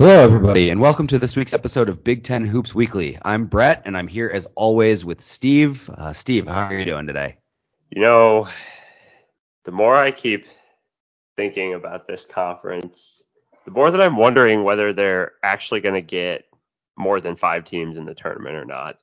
[0.00, 3.18] Hello, everybody, and welcome to this week's episode of Big Ten Hoops Weekly.
[3.22, 5.90] I'm Brett, and I'm here as always with Steve.
[5.90, 7.38] Uh, Steve, how are you doing today?
[7.90, 8.46] You know,
[9.64, 10.46] the more I keep
[11.36, 13.24] thinking about this conference,
[13.64, 16.44] the more that I'm wondering whether they're actually going to get
[16.96, 19.00] more than five teams in the tournament or not.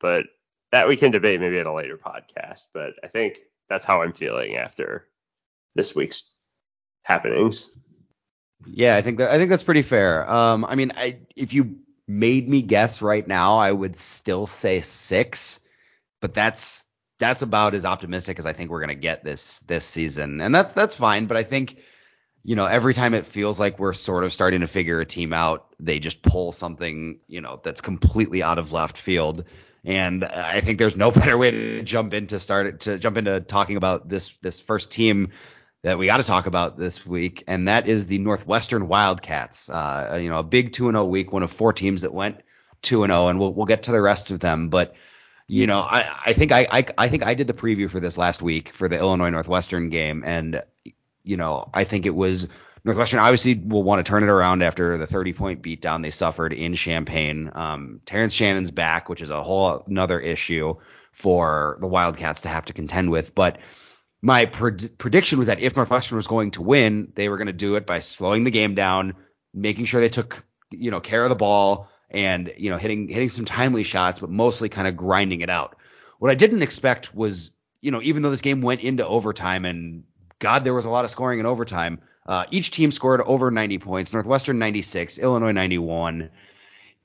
[0.00, 0.24] But
[0.72, 2.68] that we can debate maybe at a later podcast.
[2.72, 5.06] But I think that's how I'm feeling after
[5.74, 6.30] this week's
[7.02, 7.76] happenings.
[8.66, 10.28] Yeah, I think that I think that's pretty fair.
[10.30, 14.80] Um, I mean, I if you made me guess right now, I would still say
[14.80, 15.60] six,
[16.20, 16.86] but that's
[17.18, 20.72] that's about as optimistic as I think we're gonna get this this season, and that's
[20.74, 21.26] that's fine.
[21.26, 21.78] But I think
[22.44, 25.32] you know every time it feels like we're sort of starting to figure a team
[25.32, 29.44] out, they just pull something you know that's completely out of left field.
[29.82, 33.76] And I think there's no better way to jump into start to jump into talking
[33.78, 35.30] about this this first team
[35.82, 39.70] that we got to talk about this week, and that is the Northwestern Wildcats.
[39.70, 42.40] Uh, you know, a big 2 and 0 week, one of four teams that went
[42.82, 44.68] 2 0, and we'll we'll get to the rest of them.
[44.68, 44.94] But
[45.46, 48.18] you know, I, I think I, I I think I did the preview for this
[48.18, 50.62] last week for the Illinois Northwestern game, and
[51.22, 52.48] you know, I think it was
[52.84, 56.52] Northwestern obviously will want to turn it around after the 30 point beatdown they suffered
[56.52, 57.50] in Champaign.
[57.54, 60.76] Um, Terrence Shannon's back, which is a whole another issue
[61.12, 63.58] for the Wildcats to have to contend with, but
[64.22, 67.52] my pred- prediction was that if Northwestern was going to win, they were going to
[67.52, 69.14] do it by slowing the game down,
[69.54, 73.28] making sure they took you know care of the ball, and you know hitting hitting
[73.28, 75.76] some timely shots, but mostly kind of grinding it out.
[76.18, 77.50] What I didn't expect was
[77.80, 80.04] you know even though this game went into overtime and
[80.38, 83.78] God there was a lot of scoring in overtime, uh, each team scored over 90
[83.78, 84.12] points.
[84.12, 86.30] Northwestern 96, Illinois 91.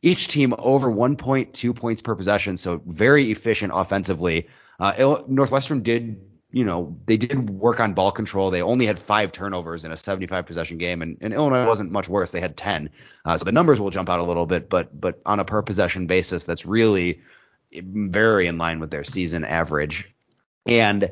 [0.02, 4.48] Each team over 1.2 points per possession, so very efficient offensively.
[4.80, 6.22] Uh, Northwestern did
[6.56, 8.50] you know, they did work on ball control.
[8.50, 12.08] They only had five turnovers in a 75 possession game, and, and Illinois wasn't much
[12.08, 12.32] worse.
[12.32, 12.90] They had 10.
[13.26, 15.62] Uh, so the numbers will jump out a little bit, but but on a per
[15.62, 17.20] possession basis, that's really
[17.74, 20.16] very in line with their season average.
[20.66, 21.12] And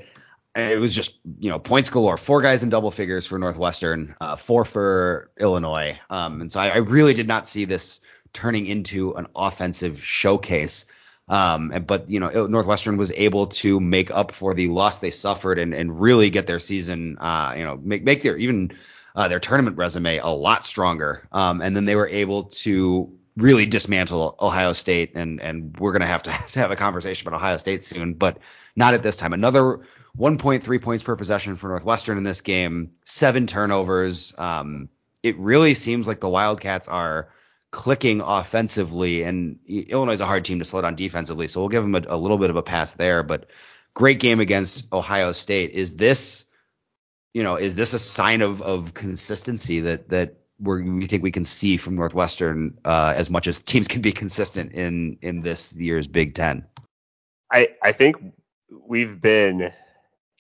[0.56, 2.16] it was just you know points galore.
[2.16, 6.00] Four guys in double figures for Northwestern, uh, four for Illinois.
[6.10, 8.00] Um, and so I, I really did not see this
[8.32, 10.86] turning into an offensive showcase.
[11.30, 15.58] Um, but you know, Northwestern was able to make up for the loss they suffered
[15.58, 18.72] and, and really get their season, uh, you know, make make their even
[19.16, 21.28] uh, their tournament resume a lot stronger.
[21.32, 26.08] Um, and then they were able to really dismantle Ohio State, and and we're gonna
[26.08, 28.40] have to, have to have a conversation about Ohio State soon, but
[28.76, 29.34] not at this time.
[29.34, 29.80] Another
[30.18, 34.38] 1.3 points per possession for Northwestern in this game, seven turnovers.
[34.38, 34.90] Um,
[35.24, 37.30] it really seems like the Wildcats are
[37.74, 41.82] clicking offensively, and Illinois is a hard team to slow down defensively, so we'll give
[41.82, 43.24] them a, a little bit of a pass there.
[43.24, 43.48] But
[43.96, 45.72] great game against Ohio State.
[45.72, 46.46] Is this,
[47.34, 51.46] you know, is this a sign of of consistency that that we think we can
[51.46, 56.06] see from Northwestern uh, as much as teams can be consistent in in this year's
[56.06, 56.68] Big Ten?
[57.52, 58.18] I I think
[58.88, 59.74] we've been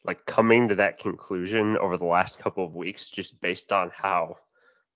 [0.05, 4.37] like coming to that conclusion over the last couple of weeks just based on how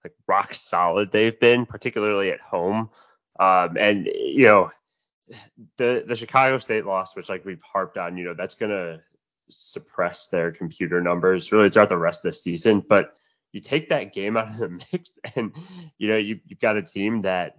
[0.03, 2.89] like rock solid they've been, particularly at home.
[3.39, 4.71] Um, and you know,
[5.77, 9.01] the the Chicago State loss, which like we've harped on, you know, that's gonna
[9.49, 12.83] suppress their computer numbers really throughout the rest of the season.
[12.87, 13.15] But
[13.51, 15.53] you take that game out of the mix, and
[15.97, 17.55] you know you, you've got a team that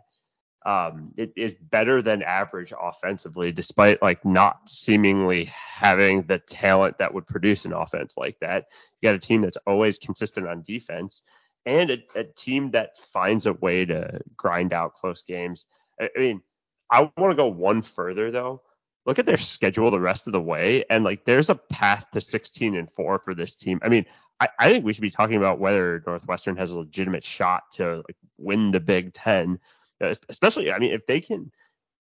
[0.66, 7.15] um, it is better than average offensively, despite like not seemingly having the talent that
[7.15, 8.66] would produce an offense like that.
[9.00, 11.22] You got a team that's always consistent on defense,
[11.69, 15.67] and a, a team that finds a way to grind out close games.
[16.01, 16.43] I, I mean,
[16.91, 18.62] I want to go one further though.
[19.05, 22.21] Look at their schedule the rest of the way, and like there's a path to
[22.21, 23.81] 16 and four for this team.
[23.83, 24.06] I mean,
[24.41, 27.97] I, I think we should be talking about whether Northwestern has a legitimate shot to
[27.97, 29.61] like win the Big Ten,
[30.03, 30.73] uh, especially.
[30.73, 31.50] I mean, if they can,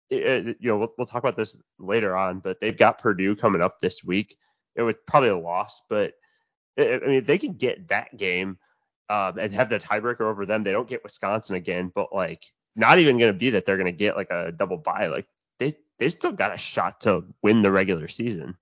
[0.09, 3.79] you know, we'll, we'll talk about this later on, but they've got Purdue coming up
[3.79, 4.37] this week.
[4.75, 6.13] It was probably a loss, but
[6.77, 8.59] I mean, if they can get that game
[9.09, 10.63] um, and have the tiebreaker over them.
[10.63, 12.43] They don't get Wisconsin again, but like
[12.75, 15.07] not even going to be that they're going to get like a double bye.
[15.07, 15.27] Like
[15.59, 18.57] they they still got a shot to win the regular season.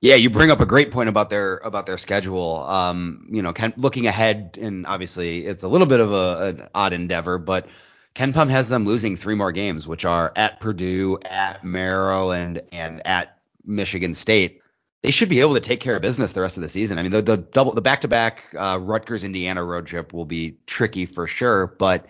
[0.00, 2.56] Yeah, you bring up a great point about their about their schedule.
[2.58, 6.92] Um, you know, looking ahead, and obviously it's a little bit of a, an odd
[6.92, 7.66] endeavor, but
[8.14, 13.38] KenPom has them losing three more games, which are at Purdue, at Maryland, and at
[13.64, 14.62] Michigan State
[15.02, 16.98] they should be able to take care of business the rest of the season.
[16.98, 21.06] I mean, the, the double, the back-to-back uh, Rutgers Indiana road trip will be tricky
[21.06, 22.06] for sure, but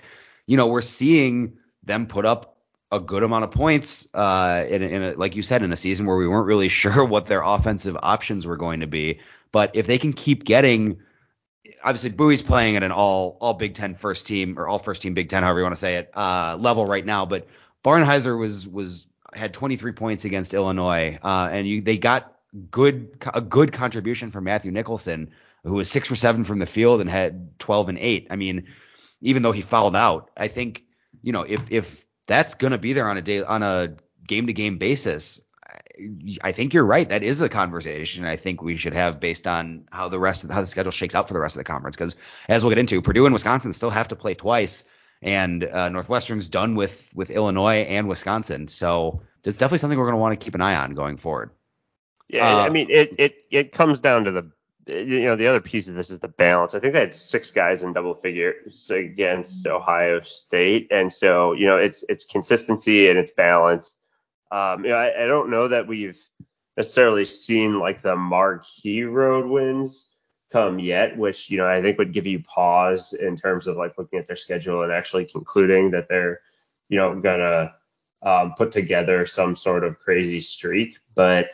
[0.47, 2.57] you know we're seeing them put up
[2.91, 6.07] a good amount of points uh, in, in a, like you said, in a season
[6.07, 9.21] where we weren't really sure what their offensive options were going to be.
[9.53, 11.01] But if they can keep getting
[11.83, 15.15] obviously Buie's playing at an all all Big Ten first team or all first team
[15.15, 17.27] Big Ten, however you want to say it, uh, level right now.
[17.27, 17.49] But
[17.85, 22.35] Barnhizer was was had 23 points against Illinois, uh, and you, they got
[22.71, 25.31] good a good contribution from Matthew Nicholson,
[25.65, 28.29] who was six for seven from the field and had 12 and eight.
[28.31, 28.69] I mean,
[29.21, 30.85] even though he fouled out, I think
[31.23, 33.97] you know if if that's gonna be there on a day on a
[34.27, 35.41] game to game basis,
[36.43, 37.09] I think you're right.
[37.09, 40.51] That is a conversation I think we should have based on how the rest of
[40.51, 41.97] how the schedule shakes out for the rest of the conference.
[41.97, 42.17] Because
[42.49, 44.85] as we'll get into, Purdue and Wisconsin still have to play twice,
[45.21, 48.69] and uh, Northwestern's done with with Illinois and Wisconsin.
[48.69, 51.51] So it's definitely something we're going to want to keep an eye on going forward.
[52.29, 54.51] Yeah, uh, I mean it it it comes down to the
[54.87, 56.75] you know the other piece of this is the balance.
[56.75, 61.67] I think they had six guys in double figures against Ohio State, and so you
[61.67, 63.97] know it's it's consistency and it's balance.
[64.51, 66.19] Um, you know, I, I don't know that we've
[66.77, 70.13] necessarily seen like the marquee road wins
[70.51, 73.99] come yet, which you know I think would give you pause in terms of like
[73.99, 76.41] looking at their schedule and actually concluding that they're
[76.89, 77.75] you know gonna
[78.23, 80.99] um, put together some sort of crazy streak.
[81.15, 81.53] But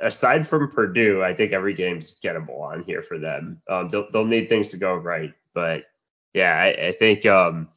[0.00, 3.60] aside from Purdue, I think every game's gettable on here for them.
[3.68, 5.84] Um, they'll, they'll need things to go right, but
[6.34, 7.68] yeah, I, I think um,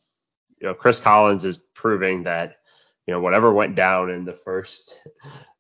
[0.60, 2.60] you know Chris Collins is proving that
[3.10, 5.02] you know, whatever went down in the first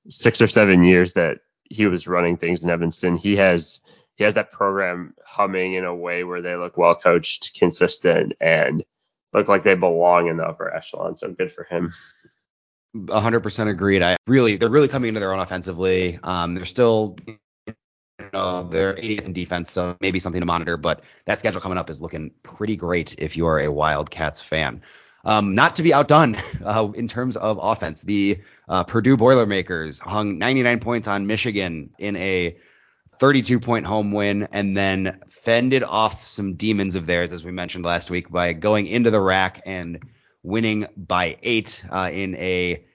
[0.07, 3.81] six or seven years that he was running things in Evanston, he has
[4.17, 8.85] he has that program humming in a way where they look well coached, consistent, and
[9.33, 11.17] look like they belong in the upper echelon.
[11.17, 11.91] So good for him.
[12.95, 14.03] 100% agreed.
[14.03, 16.19] I really, they're really coming into their own offensively.
[16.24, 17.38] Um, they're still, you
[18.33, 20.77] know, they're 80th in defense, so maybe something to monitor.
[20.77, 24.81] But that schedule coming up is looking pretty great if you are a Wildcats fan.
[25.25, 30.38] Um, not to be outdone uh, in terms of offense, the uh, Purdue Boilermakers hung
[30.38, 32.57] 99 points on Michigan in a
[33.19, 37.83] 32 point home win and then fended off some demons of theirs, as we mentioned
[37.83, 40.00] last week, by going into the RAC and
[40.44, 42.86] winning by eight uh, in a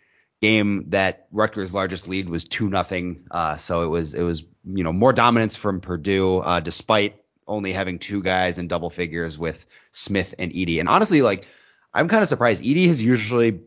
[0.41, 3.26] game that Rutgers' largest lead was two nothing.
[3.31, 7.73] Uh, so it was it was you know more dominance from Purdue uh, despite only
[7.73, 10.81] having two guys in double figures with Smith and Edey.
[10.81, 11.46] And honestly, like
[11.93, 12.62] I'm kind of surprised.
[12.62, 13.61] Edey has usually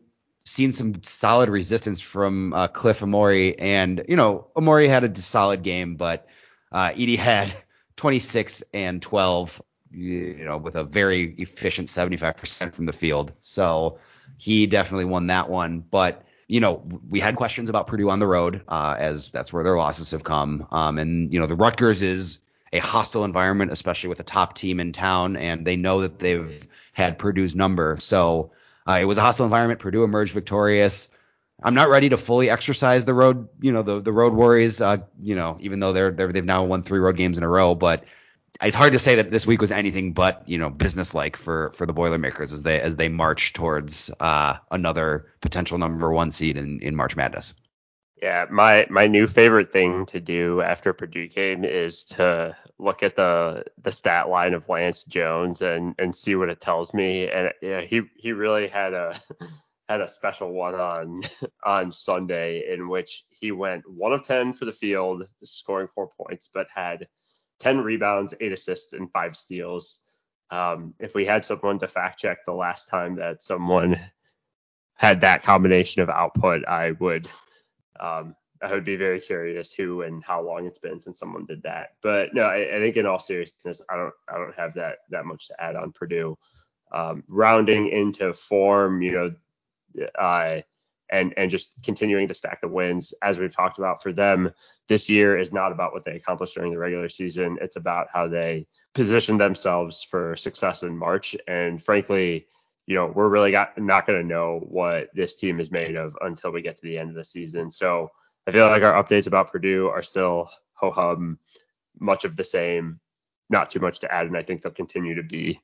[0.44, 5.64] seen some solid resistance from uh, Cliff Omoruyi, and you know Omoruyi had a solid
[5.64, 6.28] game, but
[6.72, 7.54] uh, Edey had
[7.98, 13.34] 26 and 12, you know, with a very efficient 75% from the field.
[13.40, 14.00] So
[14.38, 15.80] he definitely won that one.
[15.80, 19.64] But you know, we had questions about Purdue on the road, uh, as that's where
[19.64, 20.66] their losses have come.
[20.72, 22.40] Um, and you know, the Rutgers is
[22.72, 26.68] a hostile environment, especially with a top team in town, and they know that they've
[26.94, 27.98] had Purdue's number.
[28.00, 28.52] So
[28.88, 29.80] uh, it was a hostile environment.
[29.80, 31.10] Purdue emerged victorious.
[31.62, 34.98] I'm not ready to fully exercise the road, you know, the the road worries, uh,
[35.20, 37.74] you know, even though they're, they're they've now won three road games in a row,
[37.74, 38.04] but
[38.62, 41.72] it's hard to say that this week was anything but, you know, business like for
[41.74, 46.58] for the Boilermakers as they as they march towards uh, another potential number one seed
[46.58, 47.54] in in March Madness.
[48.22, 53.16] Yeah, my my new favorite thing to do after Purdue game is to look at
[53.16, 57.30] the the stat line of Lance Jones and and see what it tells me.
[57.30, 59.22] And yeah, he he really had a
[59.88, 61.22] had a special one on
[61.64, 66.50] on Sunday in which he went one of ten for the field, scoring four points,
[66.52, 67.08] but had
[67.60, 70.02] ten rebounds, eight assists, and five steals.
[70.50, 74.00] Um, if we had someone to fact check the last time that someone
[74.96, 77.28] had that combination of output, I would
[78.00, 81.62] um, I would be very curious who and how long it's been since someone did
[81.64, 81.90] that.
[82.02, 85.26] But no, I, I, think in all seriousness, I don't I don't have that that
[85.26, 86.38] much to add on Purdue.
[86.92, 90.62] Um, rounding into form, you know, uh,
[91.10, 94.52] and and just continuing to stack the wins as we've talked about for them
[94.88, 97.58] this year is not about what they accomplished during the regular season.
[97.62, 101.36] It's about how they position themselves for success in March.
[101.48, 102.48] And frankly,
[102.88, 106.18] you know, we're really got, not going to know what this team is made of
[106.22, 107.70] until we get to the end of the season.
[107.70, 108.10] So
[108.48, 111.38] I feel like our updates about Purdue are still ho hum,
[112.00, 113.00] much of the same,
[113.50, 115.60] not too much to add, and I think they'll continue to be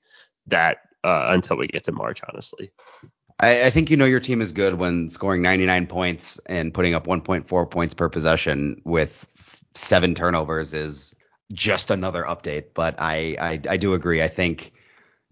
[0.47, 2.71] that uh, until we get to March, honestly.
[3.39, 6.93] I, I, think you know your team is good when scoring 99 points and putting
[6.93, 11.15] up 1.4 points per possession with seven turnovers is
[11.51, 12.67] just another update.
[12.73, 14.21] But I, I, I do agree.
[14.21, 14.73] I think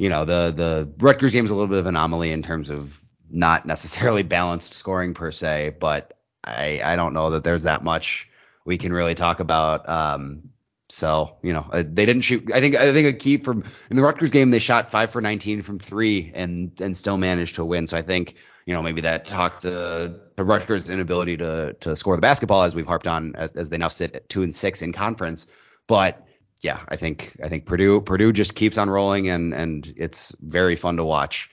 [0.02, 2.72] you know, the the Rutgers game is a little bit of an anomaly in terms
[2.72, 7.84] of not necessarily balanced scoring per se, but I I don't know that there's that
[7.84, 8.28] much
[8.66, 9.88] we can really talk about.
[9.88, 10.50] Um,
[10.92, 12.52] so you know, uh, they didn't shoot.
[12.54, 15.22] I think I think a key from in the Rutgers game they shot five for
[15.22, 17.88] 19 from three and and still managed to win.
[17.88, 22.16] So I think you know maybe that talked to, to Rutgers' inability to to score
[22.16, 24.92] the basketball as we've harped on as they now sit at two and six in
[24.92, 25.48] conference,
[25.88, 26.28] but
[26.62, 30.76] yeah, I think I think Purdue Purdue just keeps on rolling and and it's very
[30.76, 31.50] fun to watch.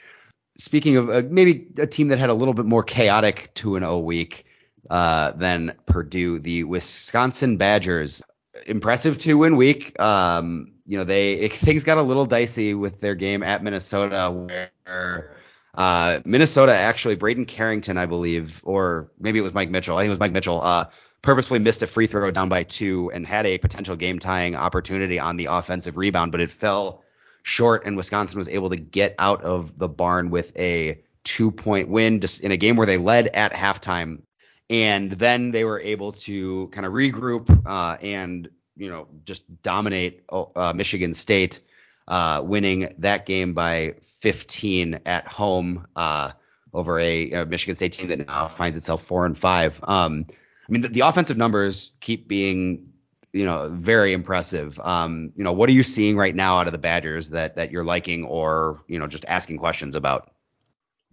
[0.58, 3.84] Speaking of uh, maybe a team that had a little bit more chaotic 2 and
[3.84, 4.44] 0 week
[4.90, 8.22] uh, than Purdue, the Wisconsin Badgers.
[8.66, 9.98] Impressive two win week.
[10.00, 14.30] Um, you know, they it, things got a little dicey with their game at Minnesota
[14.30, 15.36] where
[15.74, 19.96] uh, Minnesota actually Braeden Carrington, I believe, or maybe it was Mike Mitchell.
[19.96, 20.60] I think it was Mike Mitchell.
[20.60, 20.86] Uh,
[21.22, 25.18] purposefully missed a free throw down by two and had a potential game tying opportunity
[25.18, 27.02] on the offensive rebound, but it fell
[27.42, 31.88] short, and Wisconsin was able to get out of the barn with a two point
[31.88, 34.22] win just in a game where they led at halftime.
[34.70, 40.24] And then they were able to kind of regroup uh, and, you know, just dominate
[40.30, 41.60] uh, Michigan State,
[42.06, 46.32] uh, winning that game by 15 at home uh,
[46.72, 49.80] over a, a, Michigan State team that now finds itself four and five.
[49.84, 52.92] Um, I mean, the, the offensive numbers keep being,
[53.32, 54.78] you know, very impressive.
[54.80, 57.70] Um, you know, what are you seeing right now out of the Badgers that that
[57.70, 60.30] you're liking, or you know, just asking questions about?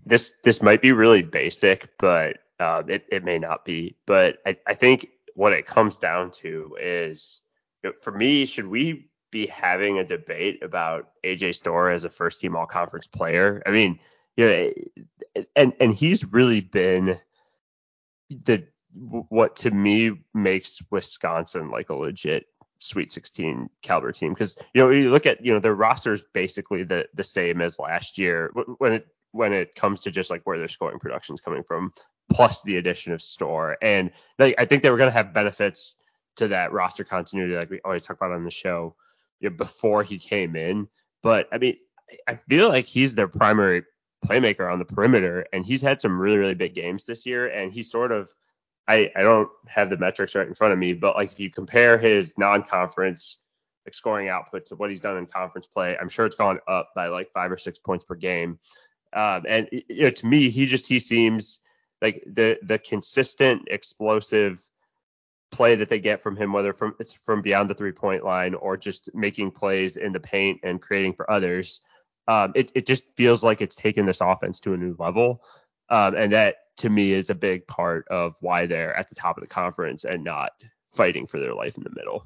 [0.06, 3.96] This this might be really basic, but uh, it it may not be.
[4.06, 7.42] But I, I think what it comes down to is,
[8.02, 12.56] for me, should we be having a debate about AJ Storr as a first team
[12.56, 13.62] all conference player?
[13.66, 14.00] I mean,
[14.46, 14.72] know,
[15.56, 17.18] and and he's really been
[18.30, 22.46] the what to me makes Wisconsin like a legit
[22.80, 26.84] Sweet 16 caliber team because you know you look at you know their roster's basically
[26.84, 30.60] the the same as last year when it when it comes to just like where
[30.60, 31.94] their scoring production's coming from
[32.32, 33.78] plus the addition of Storr.
[33.82, 35.96] and like, I think they were going to have benefits
[36.38, 38.96] to that roster continuity like we always talk about on the show
[39.40, 40.88] you know, before he came in
[41.24, 41.78] but I mean
[42.28, 43.84] I feel like he's their primary
[44.26, 47.72] playmaker on the perimeter and he's had some really really big games this year and
[47.72, 48.34] he sort of
[48.88, 51.50] I, I don't have the metrics right in front of me, but like if you
[51.50, 53.38] compare his non-conference
[53.86, 56.92] like scoring output to what he's done in conference play, I'm sure it's gone up
[56.96, 58.60] by like five or six points per game.
[59.14, 61.60] Um, and you know, to me, he just he seems
[62.02, 64.64] like the the consistent explosive
[65.52, 68.54] play that they get from him, whether from it's from beyond the three point line
[68.56, 71.82] or just making plays in the paint and creating for others.
[72.28, 75.44] Um, it, it just feels like it's taken this offense to a new level.
[75.90, 79.38] Um, and that to me is a big part of why they're at the top
[79.38, 80.52] of the conference and not
[80.92, 82.26] fighting for their life in the middle.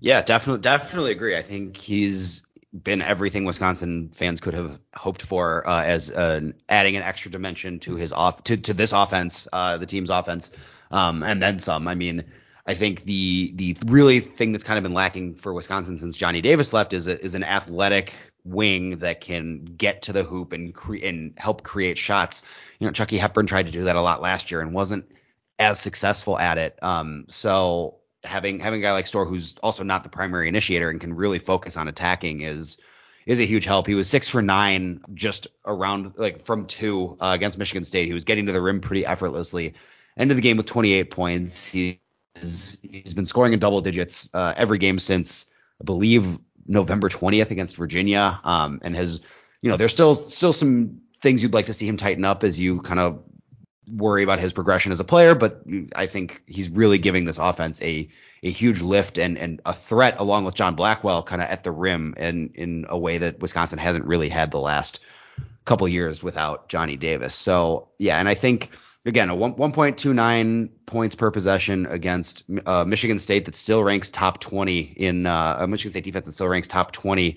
[0.00, 1.36] Yeah, definitely, definitely agree.
[1.36, 6.96] I think he's been everything Wisconsin fans could have hoped for uh, as an, adding
[6.96, 10.50] an extra dimension to his off to, to this offense, uh, the team's offense,
[10.90, 11.86] um, and then some.
[11.86, 12.24] I mean,
[12.66, 16.40] I think the the really thing that's kind of been lacking for Wisconsin since Johnny
[16.40, 18.14] Davis left is a, is an athletic
[18.44, 22.42] wing that can get to the hoop and cre- and help create shots.
[22.78, 25.10] You know, Chucky Hepburn tried to do that a lot last year and wasn't
[25.58, 26.82] as successful at it.
[26.82, 31.00] Um, so having having a guy like Storr who's also not the primary initiator and
[31.00, 32.78] can really focus on attacking is
[33.26, 33.86] is a huge help.
[33.86, 38.06] He was six for nine just around like from two uh, against Michigan State.
[38.06, 39.74] He was getting to the rim pretty effortlessly.
[40.16, 41.64] Ended the game with 28 points.
[41.64, 42.00] He
[42.34, 45.46] he's been scoring in double digits uh, every game since
[45.80, 49.20] I believe November 20th against Virginia, um, and has
[49.60, 52.58] you know there's still still some things you'd like to see him tighten up as
[52.58, 53.22] you kind of
[53.86, 55.62] worry about his progression as a player, but
[55.94, 58.08] I think he's really giving this offense a
[58.42, 61.72] a huge lift and and a threat along with John Blackwell kind of at the
[61.72, 65.00] rim and in a way that Wisconsin hasn't really had the last
[65.64, 67.34] couple years without Johnny Davis.
[67.34, 68.70] So yeah, and I think
[69.04, 74.40] again, a 1, 1.29 points per possession against uh, Michigan State that still ranks top
[74.40, 77.36] 20 in uh, Michigan State defense that still ranks top 20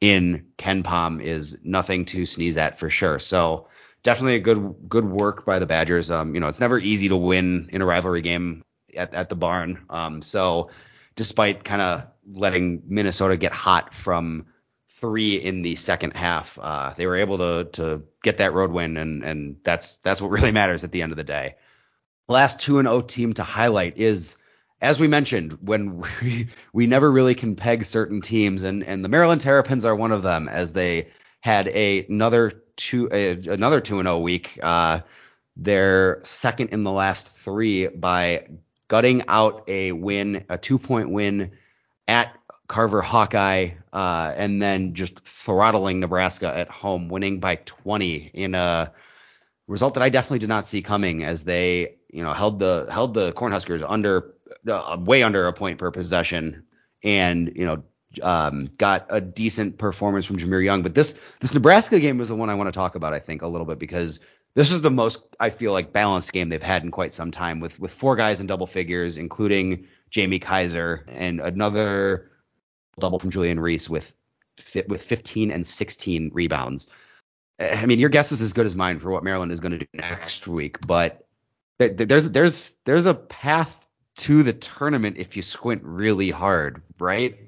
[0.00, 3.18] in KenPom is nothing to sneeze at for sure.
[3.18, 3.68] So
[4.06, 6.12] definitely a good good work by the Badgers.
[6.12, 8.62] Um, you know, it's never easy to win in a rivalry game
[8.96, 9.84] at, at the barn.
[9.90, 10.70] Um, so
[11.16, 14.46] despite kind of letting Minnesota get hot from
[14.88, 16.56] three in the second half.
[16.60, 20.30] Uh, they were able to to get that road win, and and that's that's what
[20.30, 21.56] really matters at the end of the day.
[22.28, 24.36] Last two and O oh team to highlight is,
[24.80, 29.08] as we mentioned, when we we never really can peg certain teams, and and the
[29.08, 31.08] Maryland Terrapins are one of them, as they
[31.40, 34.58] had a another two another two and O oh week.
[34.62, 35.00] Uh,
[35.56, 38.46] they're second in the last three by
[38.88, 41.52] gutting out a win, a two point win
[42.06, 42.36] at
[42.68, 48.92] Carver Hawkeye, uh, and then just throttling Nebraska at home, winning by 20 in a
[49.66, 53.14] result that I definitely did not see coming, as they, you know, held the held
[53.14, 54.34] the Cornhuskers under
[54.68, 56.64] uh, way under a point per possession,
[57.02, 57.82] and you know,
[58.22, 60.82] um, got a decent performance from Jahmir Young.
[60.82, 63.42] But this this Nebraska game was the one I want to talk about, I think,
[63.42, 64.20] a little bit because
[64.54, 67.60] this is the most I feel like balanced game they've had in quite some time,
[67.60, 72.30] with with four guys in double figures, including Jamie Kaiser and another
[72.98, 74.12] double from Julian Reese with
[74.88, 76.86] with 15 and 16 rebounds.
[77.58, 79.78] I mean, your guess is as good as mine for what Maryland is going to
[79.78, 81.26] do next week, but
[81.78, 87.38] there's there's there's a path to the tournament if you squint really hard, right?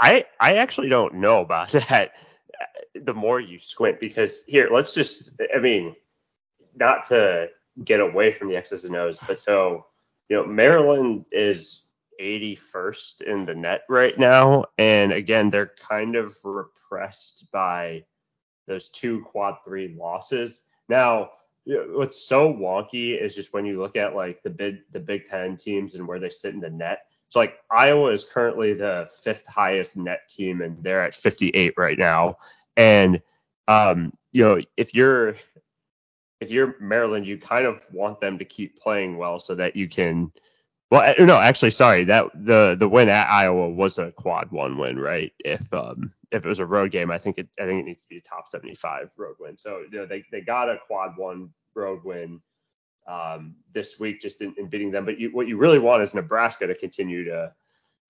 [0.00, 2.12] I I actually don't know about that.
[2.60, 5.94] Uh, the more you squint, because here, let's just, I mean,
[6.76, 7.48] not to
[7.84, 9.86] get away from the X's and O's, but so
[10.28, 11.88] you know, Maryland is
[12.20, 18.04] 81st in the NET right now, and again, they're kind of repressed by
[18.66, 20.64] those two quad three losses.
[20.88, 21.30] Now,
[21.64, 25.56] what's so wonky is just when you look at like the big the Big Ten
[25.56, 27.00] teams and where they sit in the NET.
[27.30, 31.98] So like Iowa is currently the fifth highest NET team, and they're at 58 right
[31.98, 32.36] now.
[32.76, 33.22] And
[33.68, 35.36] um, you know, if you're
[36.40, 39.88] if you're Maryland, you kind of want them to keep playing well so that you
[39.88, 40.32] can.
[40.90, 42.04] Well, no, actually, sorry.
[42.04, 45.32] That the the win at Iowa was a quad one win, right?
[45.38, 48.02] If um if it was a road game, I think it I think it needs
[48.02, 49.56] to be a top 75 road win.
[49.56, 52.40] So you know they they got a quad one road win
[53.10, 55.04] um, this week just in, in beating them.
[55.04, 57.52] But you, what you really want is Nebraska to continue to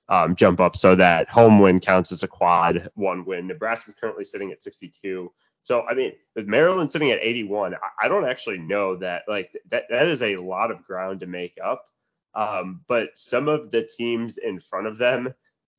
[0.09, 3.47] um, jump up so that home win counts as a quad one win.
[3.47, 5.33] Nebraska's currently sitting at 62.
[5.62, 9.85] So I mean, with Maryland sitting at 81, I, don't actually know that like that
[9.90, 11.87] that is a lot of ground to make up.
[12.35, 15.35] Um, but some of the teams in front of them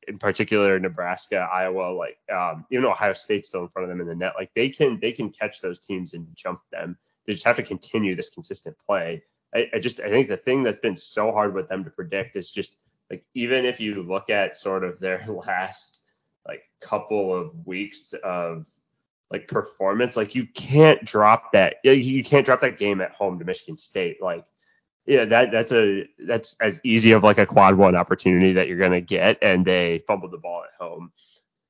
[0.08, 4.08] in particular Nebraska, Iowa, like um, even Ohio State's still in front of them in
[4.08, 4.34] the NET.
[4.36, 6.98] Like they can they can catch those teams and jump them.
[7.32, 9.24] They just have to continue this consistent play.
[9.56, 12.36] I, I just I think the thing that's been so hard with them to predict
[12.36, 12.78] is just
[13.10, 16.02] like even if you look at sort of their last
[16.46, 18.68] like couple of weeks of
[19.32, 23.46] like performance, like you can't drop that you can't drop that game at home to
[23.46, 24.22] Michigan State.
[24.22, 24.46] Like
[25.06, 28.78] yeah, that that's a that's as easy of like a quad one opportunity that you're
[28.78, 31.14] gonna get, and they fumbled the ball at home.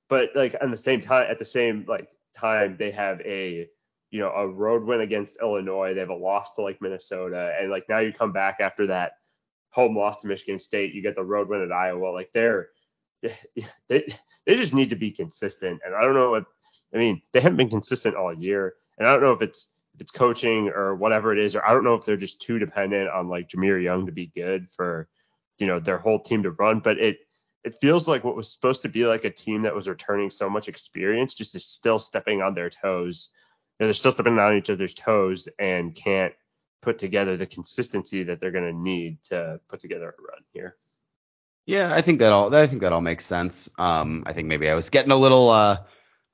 [0.07, 3.69] But like at the same time, at the same like time, they have a
[4.11, 5.93] you know a road win against Illinois.
[5.93, 9.13] They have a loss to like Minnesota, and like now you come back after that
[9.69, 10.93] home loss to Michigan State.
[10.93, 12.09] You get the road win at Iowa.
[12.09, 12.69] Like they're
[13.87, 14.13] they
[14.45, 16.45] they just need to be consistent, and I don't know what
[16.93, 17.21] I mean.
[17.31, 20.69] They haven't been consistent all year, and I don't know if it's if it's coaching
[20.69, 23.49] or whatever it is, or I don't know if they're just too dependent on like
[23.49, 25.09] Jahmir Young to be good for,
[25.57, 26.79] you know, their whole team to run.
[26.79, 27.19] But it
[27.63, 30.49] it feels like what was supposed to be like a team that was returning so
[30.49, 33.29] much experience just is still stepping on their toes.
[33.81, 36.33] Know, they're still stepping on each other's toes and can't
[36.83, 40.75] put together the consistency that they're going to need to put together a run here.
[41.65, 43.71] Yeah, I think that all I think that all makes sense.
[43.79, 45.77] Um, I think maybe I was getting a little uh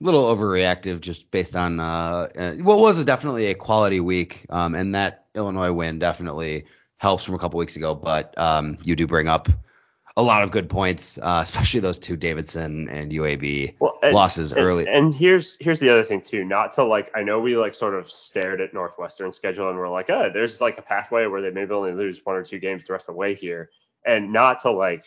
[0.01, 4.93] little overreactive just based on uh, uh, what was definitely a quality week, um, and
[4.95, 6.65] that Illinois win definitely
[6.97, 7.95] helps from a couple weeks ago.
[7.95, 9.47] But um, you do bring up
[10.17, 14.51] a lot of good points, uh, especially those two Davidson and UAB well, and, losses
[14.51, 14.87] and, early.
[14.87, 17.93] And here's here's the other thing too, not to like I know we like sort
[17.93, 21.51] of stared at Northwestern schedule and we're like, oh, there's like a pathway where they
[21.51, 23.69] maybe only lose one or two games the rest of the way here,
[24.05, 25.05] and not to like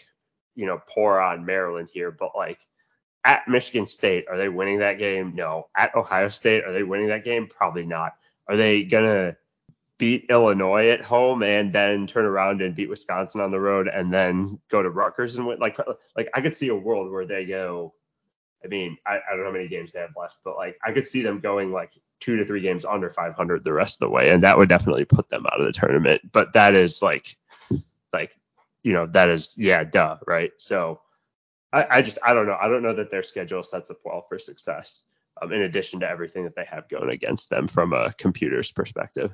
[0.54, 2.60] you know pour on Maryland here, but like
[3.24, 5.34] at Michigan State, are they winning that game?
[5.34, 5.66] No.
[5.76, 7.48] At Ohio State, are they winning that game?
[7.48, 8.12] Probably not.
[8.48, 9.36] Are they gonna
[10.00, 14.12] beat Illinois at home and then turn around and beat Wisconsin on the road and
[14.12, 15.60] then go to Rutgers and win?
[15.60, 15.78] Like,
[16.16, 17.94] like I could see a world where they go.
[18.64, 20.92] I mean, I, I don't know how many games they have left, but like I
[20.92, 24.12] could see them going like two to three games under 500 the rest of the
[24.12, 26.22] way, and that would definitely put them out of the tournament.
[26.32, 27.36] But that is like,
[28.12, 28.34] like,
[28.82, 30.52] you know, that is yeah, duh, right?
[30.56, 31.00] So
[31.72, 32.58] I, I, just I don't know.
[32.60, 35.04] I don't know that their schedule sets up well for success.
[35.40, 39.32] Um, in addition to everything that they have going against them from a computer's perspective.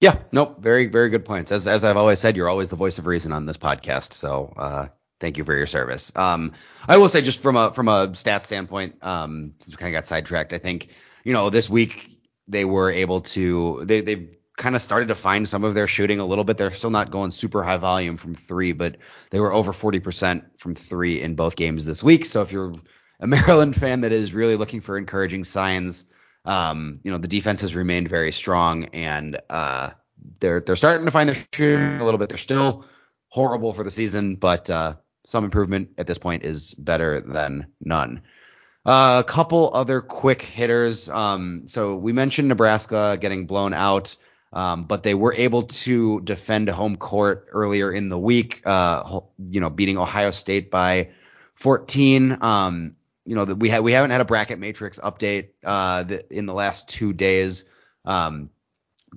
[0.00, 1.52] Yeah, nope, very very good points.
[1.52, 4.12] As as I've always said, you're always the voice of reason on this podcast.
[4.12, 4.88] So uh,
[5.20, 6.12] thank you for your service.
[6.16, 6.52] Um,
[6.86, 9.98] I will say just from a from a stat standpoint, um, since we kind of
[9.98, 10.88] got sidetracked, I think
[11.24, 15.48] you know this week they were able to they they kind of started to find
[15.48, 16.56] some of their shooting a little bit.
[16.58, 18.96] They're still not going super high volume from three, but
[19.30, 22.24] they were over 40% from three in both games this week.
[22.24, 22.72] So if you're
[23.18, 26.04] a Maryland fan that is really looking for encouraging signs,
[26.44, 29.90] um, you know, the defense has remained very strong and uh,
[30.40, 32.28] they're they're starting to find their shooting a little bit.
[32.28, 32.84] They're still
[33.28, 38.22] horrible for the season, but uh, some improvement at this point is better than none.
[38.86, 41.08] Uh, a couple other quick hitters.
[41.08, 44.16] Um, so we mentioned Nebraska getting blown out.
[44.52, 49.58] Um, but they were able to defend home court earlier in the week, uh, you
[49.58, 51.10] know, beating Ohio State by
[51.54, 52.38] 14.
[52.40, 56.36] Um, you know, that we ha- we haven't had a bracket matrix update uh, the,
[56.36, 57.64] in the last two days,
[58.04, 58.50] um,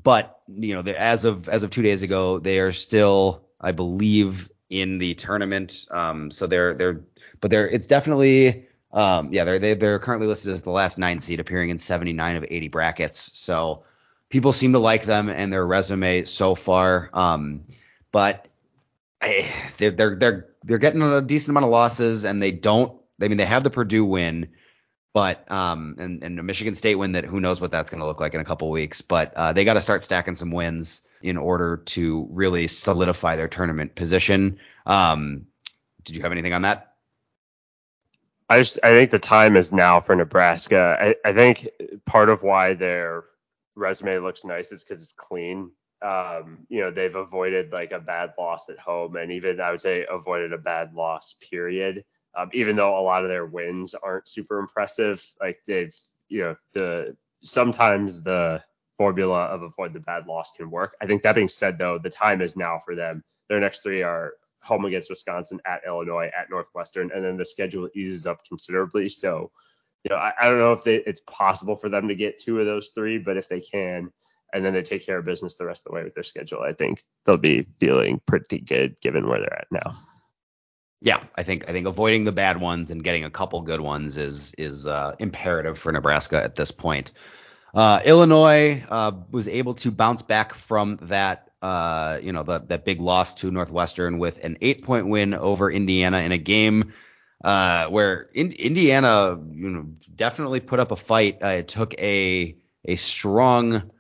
[0.01, 3.71] but you know, the, as of as of two days ago, they are still, I
[3.71, 5.85] believe, in the tournament.
[5.91, 7.01] Um, so they're they're
[7.41, 11.19] but they're it's definitely um, yeah they're they, they're currently listed as the last nine
[11.19, 13.37] seed, appearing in 79 of 80 brackets.
[13.37, 13.83] So
[14.29, 17.09] people seem to like them and their resume so far.
[17.13, 17.65] Um,
[18.11, 18.47] but
[19.21, 22.96] I, they're they're they're they're getting a decent amount of losses, and they don't.
[23.21, 24.49] I mean, they have the Purdue win,
[25.13, 28.07] but um, and and a Michigan State win that who knows what that's going to
[28.07, 29.01] look like in a couple weeks.
[29.01, 33.47] But uh, they got to start stacking some wins in order to really solidify their
[33.47, 34.59] tournament position.
[34.85, 35.47] Um,
[36.03, 36.93] did you have anything on that?
[38.49, 40.97] I just I think the time is now for Nebraska.
[40.99, 41.67] I, I think
[42.05, 43.25] part of why their
[43.75, 45.71] resume looks nice is because it's clean.
[46.01, 49.81] Um, you know, they've avoided like a bad loss at home and even I would
[49.81, 52.05] say avoided a bad loss period.
[52.37, 55.95] Um, even though a lot of their wins aren't super impressive, like they've,
[56.29, 58.63] you know, the sometimes the
[58.95, 60.95] formula of avoid the bad loss can work.
[61.01, 63.23] I think that being said, though, the time is now for them.
[63.49, 67.89] Their next three are home against Wisconsin, at Illinois, at Northwestern, and then the schedule
[67.95, 69.09] eases up considerably.
[69.09, 69.51] So,
[70.03, 72.59] you know, I, I don't know if they, it's possible for them to get two
[72.59, 74.11] of those three, but if they can,
[74.53, 76.61] and then they take care of business the rest of the way with their schedule,
[76.61, 79.93] I think they'll be feeling pretty good given where they're at now.
[81.01, 84.17] Yeah, I think I think avoiding the bad ones and getting a couple good ones
[84.17, 87.11] is is uh, imperative for Nebraska at this point.
[87.73, 92.85] Uh, Illinois uh, was able to bounce back from that, uh, you know, the, that
[92.85, 96.93] big loss to Northwestern with an eight-point win over Indiana in a game
[97.43, 101.43] uh, where in, Indiana, you know, definitely put up a fight.
[101.43, 103.91] Uh, it took a a strong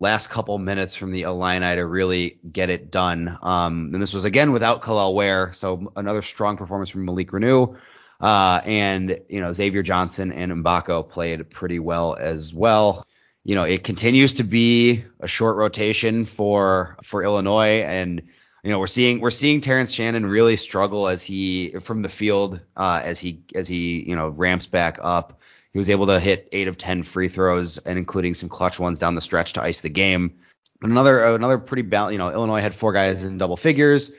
[0.00, 3.36] last couple minutes from the Illini to really get it done.
[3.42, 7.76] Um, and this was again without Kel'el Ware, so another strong performance from Malik Reneau.
[8.20, 13.06] Uh, and you know Xavier Johnson and Mgbako played pretty well as well.
[13.44, 18.22] You know it continues to be a short rotation for for Illinois, and
[18.64, 22.60] you know we're seeing we're seeing Terrence Shannon really struggle as he from the field
[22.76, 25.40] uh, as he as he you know ramps back up.
[25.72, 28.98] He was able to hit eight of ten free throws, and including some clutch ones
[28.98, 30.38] down the stretch to ice the game.
[30.82, 34.10] Another another pretty bal- you know Illinois had four guys in double figures.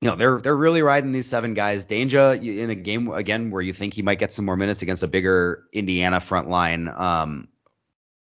[0.00, 1.86] You know they're they're really riding these seven guys.
[1.86, 5.02] Dainja in a game again where you think he might get some more minutes against
[5.02, 7.48] a bigger Indiana front line, um,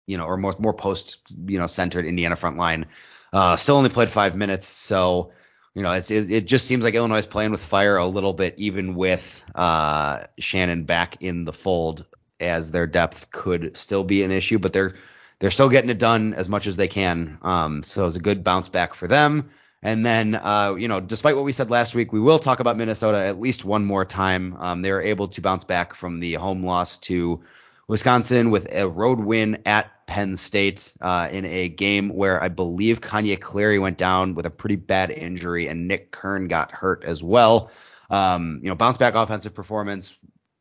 [0.08, 2.86] you know, or more more post you know centered Indiana front line.
[3.32, 5.32] Uh, still only played five minutes, so
[5.76, 8.34] you know, it's it, it, just seems like Illinois is playing with fire a little
[8.34, 12.06] bit, even with uh, Shannon back in the fold
[12.40, 14.96] as their depth could still be an issue, but they're
[15.40, 17.38] they're still getting it done as much as they can.
[17.42, 19.50] Um, so it's a good bounce back for them.
[19.82, 22.76] And then, uh, you know, despite what we said last week, we will talk about
[22.76, 24.58] Minnesota at least one more time.
[24.58, 27.42] Um, they were able to bounce back from the home loss to
[27.88, 33.00] Wisconsin with a road win at Penn State uh, in a game where I believe
[33.00, 37.24] Kanye Clary went down with a pretty bad injury and Nick Kern got hurt as
[37.24, 37.72] well.
[38.10, 40.18] Um, you know, bounce back offensive performance,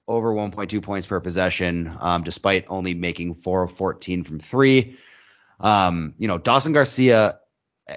[0.09, 4.97] over 1.2 points per possession, um, despite only making four of 14 from three.
[5.61, 7.39] Um, you know, Dawson Garcia,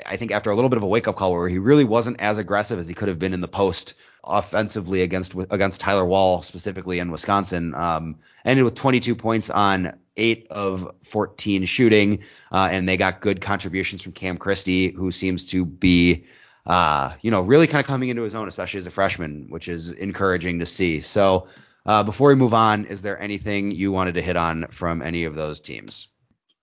[0.05, 2.21] I think after a little bit of a wake up call where he really wasn't
[2.21, 3.93] as aggressive as he could have been in the post
[4.23, 10.47] offensively against against Tyler Wahl specifically in Wisconsin, um, ended with 22 points on eight
[10.51, 12.19] of 14 shooting,
[12.51, 16.25] uh, and they got good contributions from Cam Christie, who seems to be
[16.65, 19.67] uh, you know, really kind of coming into his own, especially as a freshman, which
[19.67, 21.01] is encouraging to see.
[21.01, 21.47] So,
[21.85, 25.25] uh, before we move on, is there anything you wanted to hit on from any
[25.25, 26.07] of those teams?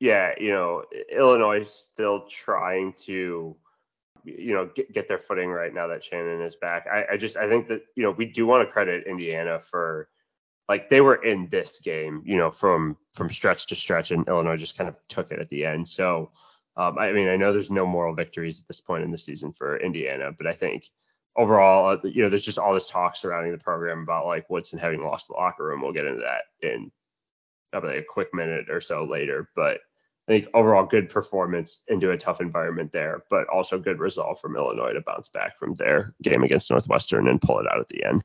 [0.01, 3.57] Yeah, you know, Illinois is still trying to,
[4.25, 6.87] you know, get, get their footing right now that Shannon is back.
[6.87, 10.09] I, I just I think that you know we do want to credit Indiana for
[10.69, 14.57] like they were in this game, you know, from from stretch to stretch, and Illinois
[14.57, 15.89] just kind of took it at the end.
[15.89, 16.31] So,
[16.77, 19.53] um, I mean, I know there's no moral victories at this point in the season
[19.53, 20.85] for Indiana, but I think
[21.39, 24.79] overall, uh, you know, there's just all this talk surrounding the program about like Woodson
[24.79, 25.81] having lost the locker room.
[25.81, 26.91] We'll get into that in
[27.71, 29.49] probably a quick minute or so later.
[29.55, 29.79] But
[30.29, 34.57] I think overall good performance into a tough environment there, but also good resolve from
[34.57, 38.05] Illinois to bounce back from their game against Northwestern and pull it out at the
[38.05, 38.23] end.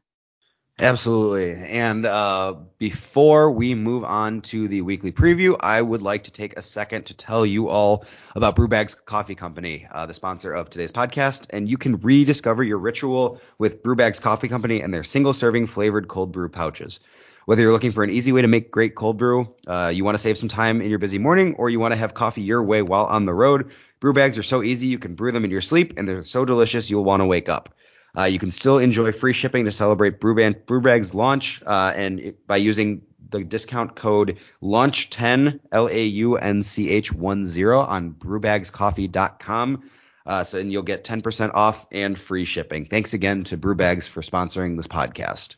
[0.79, 1.53] Absolutely.
[1.53, 6.57] And uh, before we move on to the weekly preview, I would like to take
[6.57, 8.05] a second to tell you all
[8.35, 11.45] about Brewbags Coffee Company, uh, the sponsor of today's podcast.
[11.51, 16.07] And you can rediscover your ritual with Brewbags Coffee Company and their single serving flavored
[16.07, 16.99] cold brew pouches.
[17.45, 20.15] Whether you're looking for an easy way to make great cold brew, uh, you want
[20.15, 22.63] to save some time in your busy morning, or you want to have coffee your
[22.63, 25.51] way while on the road, brew bags are so easy you can brew them in
[25.51, 27.75] your sleep, and they're so delicious you'll want to wake up.
[28.17, 32.47] Uh, you can still enjoy free shipping to celebrate Brewband, Brewbag's launch, uh, and it,
[32.47, 39.89] by using the discount code launch10 L A U N C H 10 on brewbagscoffee.com.
[40.25, 42.85] Uh, so and you'll get 10% off and free shipping.
[42.85, 45.55] Thanks again to Brewbags for sponsoring this podcast.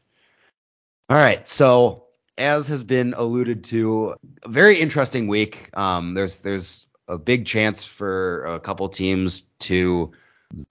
[1.07, 2.05] All right, so
[2.37, 5.69] as has been alluded to, a very interesting week.
[5.77, 10.13] Um, there's there's a big chance for a couple teams to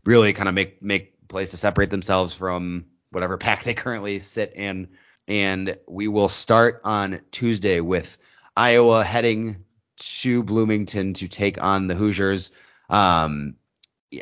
[0.04, 4.52] really kind of make make plays to separate themselves from whatever pack they currently sit
[4.54, 4.88] in.
[5.26, 8.18] And we will start on Tuesday with
[8.56, 9.64] Iowa heading
[9.96, 12.50] to Bloomington to take on the Hoosiers.
[12.90, 13.56] Um,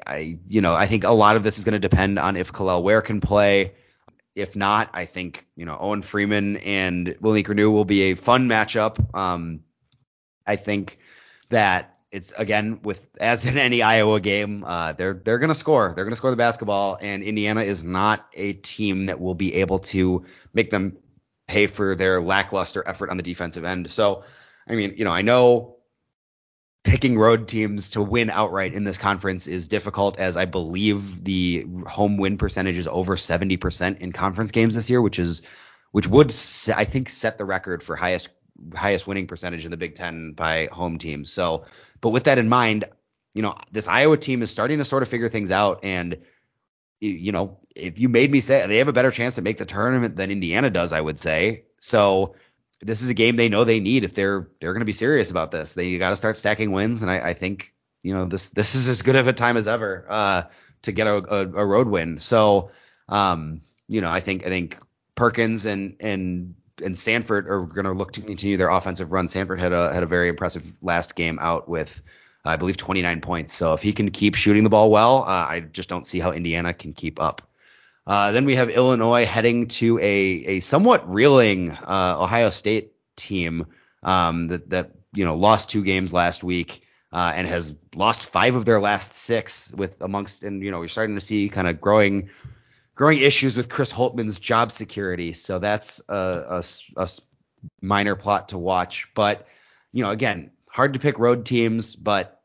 [0.06, 2.52] I, you know, I think a lot of this is going to depend on if
[2.52, 3.74] Kel'el Ware can play.
[4.34, 8.48] If not, I think you know Owen Freeman and Willie Reneau will be a fun
[8.48, 9.14] matchup.
[9.14, 9.60] Um,
[10.46, 10.98] I think
[11.50, 15.92] that it's again with as in any Iowa game, uh, they're they're gonna score.
[15.96, 19.80] They're gonna score the basketball, and Indiana is not a team that will be able
[19.80, 20.98] to make them
[21.48, 23.90] pay for their lackluster effort on the defensive end.
[23.90, 24.24] So,
[24.68, 25.76] I mean, you know, I know
[26.84, 31.66] picking road teams to win outright in this conference is difficult as I believe the
[31.86, 35.42] home win percentage is over 70% in conference games this year, which is
[35.92, 36.30] which would
[36.74, 38.30] I think set the record for highest
[38.74, 41.32] highest winning percentage in the Big 10 by home teams.
[41.32, 41.64] So,
[42.00, 42.84] but with that in mind,
[43.34, 46.18] you know, this Iowa team is starting to sort of figure things out and
[47.00, 49.64] you know, if you made me say they have a better chance to make the
[49.64, 51.64] tournament than Indiana does, I would say.
[51.80, 52.36] So,
[52.82, 55.30] this is a game they know they need if they're they're going to be serious
[55.30, 55.72] about this.
[55.72, 57.72] They got to start stacking wins, and I, I, think
[58.02, 60.42] you know this this is as good of a time as ever uh,
[60.82, 62.18] to get a, a, a, road win.
[62.18, 62.72] So
[63.08, 64.78] um, you know I think I think
[65.14, 69.26] Perkins and and and Sandfort are going to look to continue their offensive run.
[69.26, 72.02] Sandfort had a had a very impressive last game out with
[72.44, 73.52] I believe 29 points.
[73.52, 76.32] So if he can keep shooting the ball well, uh, I just don't see how
[76.32, 77.42] Indiana can keep up.
[78.06, 83.66] Uh, then we have Illinois heading to a a somewhat reeling uh, Ohio State team
[84.02, 86.82] um, that that you know lost two games last week
[87.12, 90.88] uh, and has lost five of their last six with amongst and you know we're
[90.88, 92.30] starting to see kind of growing
[93.02, 95.32] growing issues with Chris Holtmann's job security.
[95.32, 96.62] So that's a,
[96.96, 97.08] a, a
[97.80, 99.48] minor plot to watch, but
[99.90, 102.40] you know again hard to pick road teams, but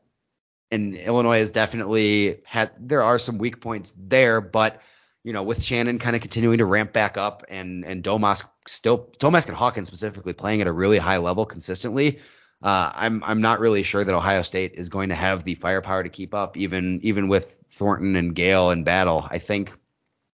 [0.72, 4.82] and Illinois has definitely had there are some weak points there, but
[5.22, 9.12] you know, with Shannon kind of continuing to ramp back up and and Domask still
[9.20, 12.18] Domask and Hawkins specifically playing at a really high level consistently,
[12.64, 16.02] uh, I'm I'm not really sure that Ohio State is going to have the firepower
[16.02, 19.24] to keep up even even with Thornton and Gayle in battle.
[19.30, 19.78] I think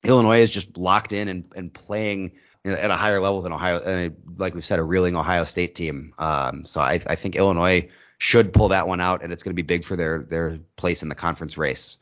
[0.03, 2.33] Illinois is just locked in and, and playing
[2.65, 6.13] at a higher level than Ohio, uh, like we've said, a reeling Ohio State team.
[6.17, 9.55] Um, so I, I think Illinois should pull that one out, and it's going to
[9.55, 11.97] be big for their their place in the conference race.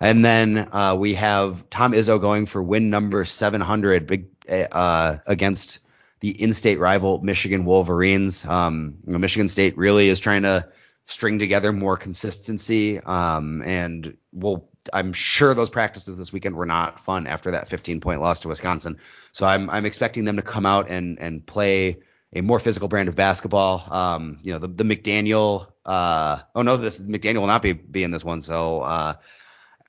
[0.00, 5.78] And then uh, we have Tom Izzo going for win number 700 big, uh, against
[6.18, 8.44] the in-state rival Michigan Wolverines.
[8.44, 10.68] Um, you know, Michigan State really is trying to
[11.06, 16.98] string together more consistency, um, and we'll, I'm sure those practices this weekend were not
[16.98, 18.98] fun after that 15-point loss to Wisconsin.
[19.32, 21.98] So I'm, I'm expecting them to come out and and play
[22.34, 23.86] a more physical brand of basketball.
[23.92, 25.68] Um, you know, the, the McDaniel.
[25.84, 28.40] Uh, oh no, this McDaniel will not be be in this one.
[28.40, 29.14] So uh,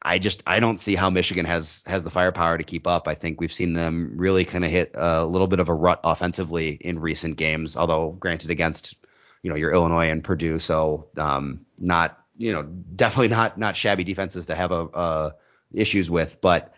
[0.01, 3.08] I just I don't see how Michigan has has the firepower to keep up.
[3.08, 6.01] I think we've seen them really kind of hit a little bit of a rut
[6.03, 8.95] offensively in recent games, although granted against
[9.41, 14.04] you know your Illinois and Purdue, so um, not you know definitely not not shabby
[14.04, 15.36] defenses to have a, a
[15.74, 16.74] issues with, but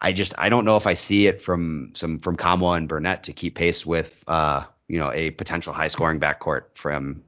[0.00, 3.24] I just I don't know if I see it from some from Nkamhoua and Burnett
[3.24, 7.24] to keep pace with uh, you know a potential high scoring backcourt from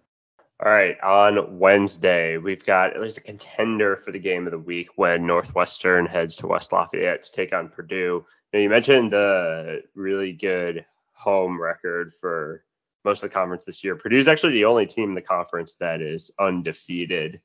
[0.63, 4.59] all right, on Wednesday, we've got at least a contender for the game of the
[4.59, 8.27] week when Northwestern heads to West Lafayette to take on Purdue.
[8.53, 12.63] Now, you mentioned the really good home record for
[13.07, 13.97] most of the conference this year.
[13.97, 17.41] Purdue is actually the only team in the conference that is undefeated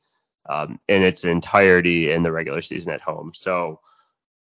[0.50, 3.32] um, in its entirety in the regular season at home.
[3.34, 3.80] So,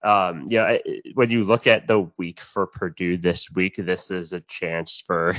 [0.03, 0.77] um, yeah,
[1.15, 5.35] when you look at the week for Purdue this week, this is a chance for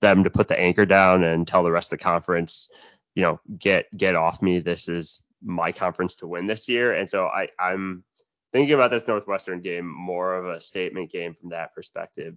[0.00, 2.68] them to put the anchor down and tell the rest of the conference,
[3.14, 4.58] you know, get get off me.
[4.58, 6.92] This is my conference to win this year.
[6.92, 8.04] And so I, I'm
[8.52, 12.36] thinking about this Northwestern game more of a statement game from that perspective,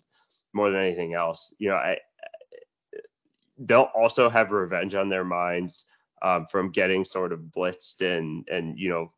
[0.54, 1.54] more than anything else.
[1.58, 1.98] You know, I
[3.58, 5.86] they'll also have revenge on their minds
[6.26, 9.12] um, from getting sort of blitzed and and you know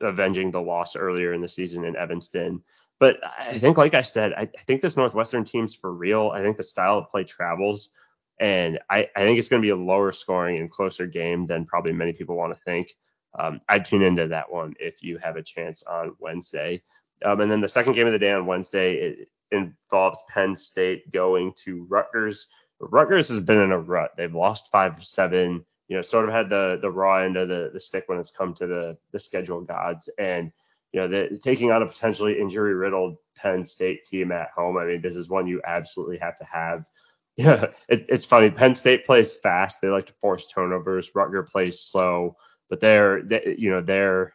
[0.00, 2.62] avenging the loss earlier in the season in Evanston.
[3.00, 6.30] But I think, like I said, I, I think this Northwestern team's for real.
[6.32, 7.90] I think the style of play travels,
[8.38, 11.66] and I, I think it's going to be a lower scoring and closer game than
[11.66, 12.94] probably many people want to think.
[13.36, 16.82] Um, I'd tune into that one if you have a chance on Wednesday.
[17.24, 21.10] Um, and then the second game of the day on Wednesday it involves Penn State
[21.10, 22.46] going to Rutgers.
[22.78, 24.12] Rutgers has been in a rut.
[24.16, 25.64] They've lost five of seven.
[25.92, 28.30] You know, sort of had the the raw end of the the stick when it's
[28.30, 30.50] come to the the schedule gods and
[30.94, 34.78] you know, the, taking on a potentially injury riddled Penn State team at home.
[34.78, 36.88] I mean, this is one you absolutely have to have.
[37.36, 38.50] Yeah, it, it's funny.
[38.50, 39.82] Penn State plays fast.
[39.82, 41.10] They like to force turnovers.
[41.10, 42.36] Rutger plays slow,
[42.70, 44.32] but they're, they, you know, they're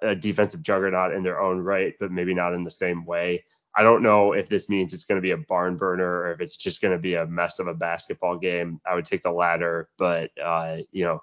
[0.00, 3.44] a defensive juggernaut in their own right, but maybe not in the same way.
[3.76, 6.40] I don't know if this means it's going to be a barn burner or if
[6.40, 8.80] it's just going to be a mess of a basketball game.
[8.86, 11.22] I would take the latter, but uh, you know,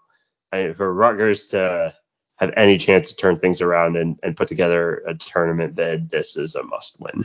[0.52, 1.94] I, for Rutgers to
[2.38, 6.36] have any chance to turn things around and, and put together a tournament bid, this
[6.36, 7.24] is a must win.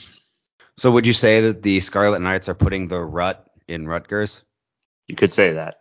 [0.77, 4.45] So would you say that the Scarlet Knights are putting the rut in Rutgers?
[5.09, 5.79] You could say that.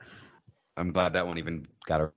[0.78, 2.12] I'm glad that one even got a.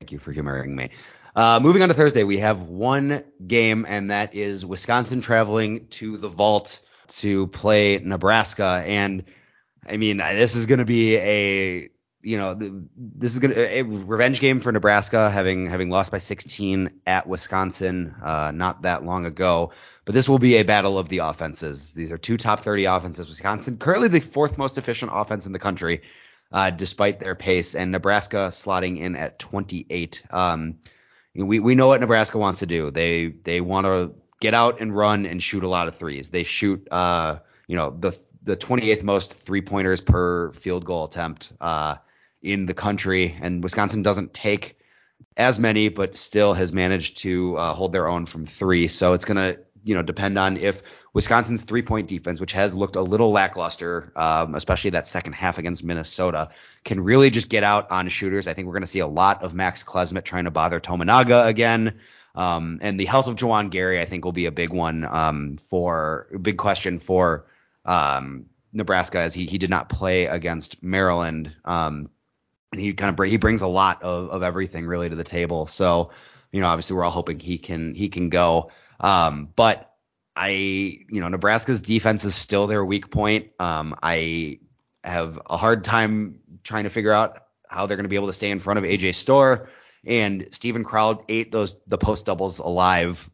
[0.00, 0.90] Thank you for humoring me.
[1.34, 6.18] Uh, moving on to Thursday, we have one game, and that is Wisconsin traveling to
[6.18, 8.82] the Vault to play Nebraska.
[8.84, 9.24] And
[9.88, 11.88] I mean, this is going to be a
[12.24, 16.18] you know this is going to a revenge game for Nebraska, having having lost by
[16.18, 19.72] 16 at Wisconsin uh, not that long ago.
[20.04, 21.94] But this will be a battle of the offenses.
[21.94, 23.28] These are two top 30 offenses.
[23.28, 26.02] Wisconsin currently the fourth most efficient offense in the country,
[26.52, 30.22] uh, despite their pace, and Nebraska slotting in at 28.
[30.30, 30.78] Um,
[31.34, 32.90] we we know what Nebraska wants to do.
[32.90, 36.30] They they want to get out and run and shoot a lot of threes.
[36.30, 41.52] They shoot uh you know the the 28th most three pointers per field goal attempt
[41.60, 41.96] uh
[42.42, 44.76] in the country, and Wisconsin doesn't take
[45.36, 48.88] as many, but still has managed to uh, hold their own from three.
[48.88, 52.96] So it's gonna you know depend on if Wisconsin's three point defense, which has looked
[52.96, 56.50] a little lackluster, um, especially that second half against Minnesota,
[56.84, 58.46] can really just get out on shooters.
[58.46, 61.46] I think we're going to see a lot of Max Klesmit trying to bother Tominaga
[61.46, 62.00] again.
[62.34, 65.56] Um, and the health of Juwan Gary, I think, will be a big one um,
[65.58, 67.46] for big question for
[67.84, 71.54] um, Nebraska as he he did not play against Maryland.
[71.64, 72.08] Um,
[72.72, 75.66] and he kind of he brings a lot of, of everything really to the table.
[75.66, 76.10] So,
[76.50, 78.70] you know, obviously we're all hoping he can he can go.
[79.02, 79.92] Um, but
[80.34, 83.50] I, you know, Nebraska's defense is still their weak point.
[83.58, 84.60] Um, I
[85.04, 87.38] have a hard time trying to figure out
[87.68, 89.68] how they're going to be able to stay in front of AJ Storr
[90.06, 93.28] And Steven Crowl ate those the post doubles alive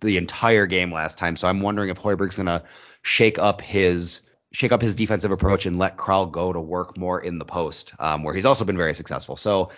[0.00, 1.36] the entire game last time.
[1.36, 2.64] So I'm wondering if Hoiberg's going to
[3.02, 7.20] shake up his shake up his defensive approach and let Crowl go to work more
[7.20, 9.36] in the post, um, where he's also been very successful.
[9.36, 9.70] So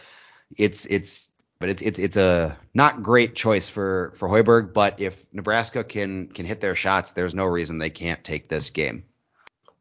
[0.56, 4.72] it's it's but it's it's it's a not great choice for for Hoiberg.
[4.72, 8.70] But if Nebraska can can hit their shots, there's no reason they can't take this
[8.70, 9.04] game.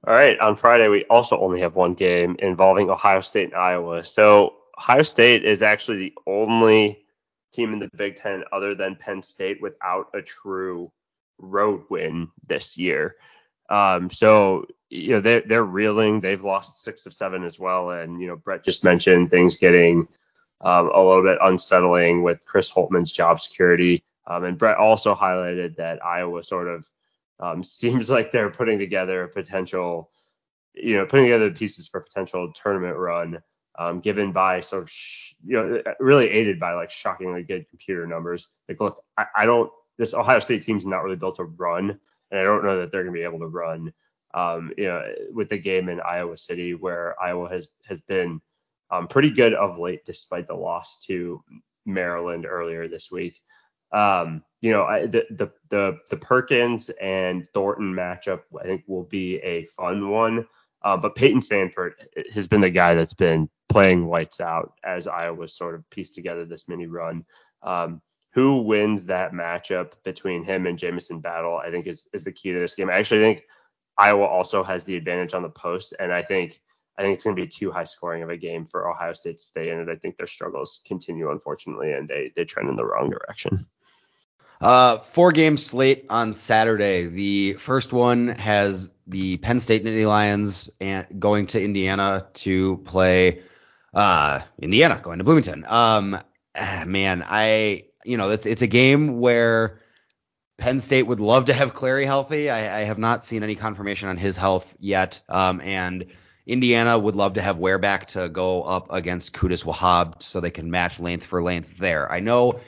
[0.06, 0.40] All right.
[0.40, 4.04] On Friday, we also only have one game involving Ohio State and Iowa.
[4.04, 7.04] So Ohio State is actually the only
[7.54, 10.92] team in the Big Ten other than Penn State without a true
[11.38, 13.16] road win this year.
[13.70, 16.20] Um, so you know they're they're reeling.
[16.20, 20.10] They've lost six of seven as well, and you know Brett just mentioned things getting
[20.62, 24.04] um, a little bit unsettling with Chris Holtmann's job security.
[24.28, 26.88] Um, and Brett also highlighted that Iowa sort of
[27.40, 30.12] um, seems like they're putting together a potential,
[30.74, 33.42] you know, putting together pieces for a potential tournament run,
[33.78, 38.06] um, given by sort of, sh- you know, really aided by like shockingly good computer
[38.06, 38.48] numbers.
[38.68, 42.00] Like, look, I, I don't, this Ohio State team's not really built to run,
[42.32, 43.94] and I don't know that they're going to be able to run.
[44.34, 48.40] Um, you know, with the game in Iowa City, where Iowa has has been
[48.92, 51.44] um, pretty good of late, despite the loss to
[51.86, 53.42] Maryland earlier this week.
[53.92, 59.04] Um, you know, I, the, the the the Perkins and Thornton matchup, I think, will
[59.06, 60.48] be a fun one.
[60.82, 61.94] Uh, but Peyton Sandfort
[62.34, 66.46] has been the guy that's been playing lights out as Iowa sort of pieced together
[66.46, 67.26] this mini run.
[67.64, 68.02] Um,
[68.34, 72.52] who wins that matchup between him and Jamison Battle, I think, is is the key
[72.52, 72.90] to this game.
[72.90, 73.44] I actually think
[73.98, 76.62] Iowa also has the advantage on the post, and I think
[77.00, 79.38] I think it's going to be too high scoring of a game for Ohio State
[79.38, 79.88] to stay in it.
[79.88, 83.66] I think their struggles continue, unfortunately, and they they trend in the wrong direction.
[84.60, 87.06] Uh, four game slate on Saturday.
[87.06, 93.44] The first one has the Penn State Nittany Lions and going to Indiana to play
[93.94, 95.64] uh, Indiana going to Bloomington.
[95.66, 96.20] Um,
[96.54, 99.80] ah, man, I you know it's it's a game where
[100.58, 102.50] Penn State would love to have Clary healthy.
[102.50, 106.08] I, I have not seen any confirmation on his health yet, um, and
[106.50, 110.52] Indiana would love to have Ware back to go up against Qudus Wahab so they
[110.52, 112.12] can match length for length there.
[112.12, 112.60] I know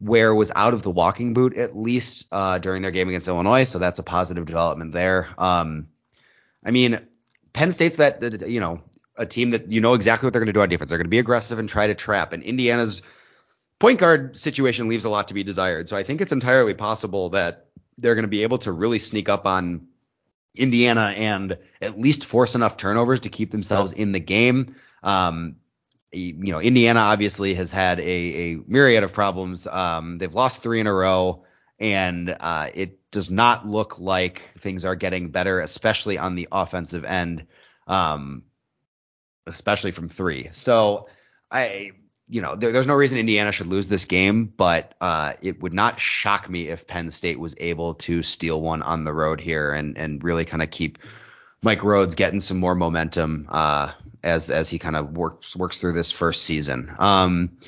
[0.00, 3.64] Ware was out of the walking boot at least uh, during their game against Illinois,
[3.64, 5.28] so that's a positive development there.
[5.38, 5.88] Um,
[6.64, 7.00] I mean,
[7.52, 8.82] Penn State's that you know
[9.16, 10.88] a team that you know exactly what they're going to do on defense.
[10.88, 12.32] They're going to be aggressive and try to trap.
[12.32, 13.02] And Indiana's
[13.78, 15.88] point guard situation leaves a lot to be desired.
[15.88, 17.66] So I think it's entirely possible that
[17.98, 19.88] they're going to be able to really sneak up on
[20.54, 24.74] Indiana and at least force enough turnovers to keep themselves in the game.
[25.02, 25.56] Um,
[26.12, 29.66] you know, Indiana obviously has had a, a myriad of problems.
[29.66, 31.44] Um, they've lost three in a row,
[31.78, 37.04] and uh, it does not look like things are getting better, especially on the offensive
[37.04, 37.46] end,
[37.86, 38.42] um,
[39.46, 40.48] especially from three.
[40.50, 41.08] So
[41.50, 41.92] I,
[42.30, 45.74] you know, there, there's no reason Indiana should lose this game, but uh, it would
[45.74, 49.72] not shock me if Penn State was able to steal one on the road here
[49.72, 50.98] and and really kind of keep
[51.60, 53.90] Mike Rhoades getting some more momentum uh,
[54.22, 56.94] as as he kind of works works through this first season.
[57.00, 57.58] Um,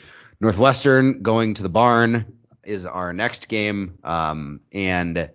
[0.40, 5.28] Northwestern going to the barn is our next game, um, and